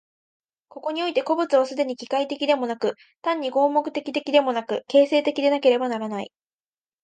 [0.69, 6.31] ここにおいて個物は既に機械的でもなく、単に合目的的でもなく、形成的でなければならない。